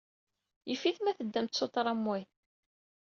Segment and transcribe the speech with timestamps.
[0.69, 2.21] Yif-it ma teddamt s uṭramway.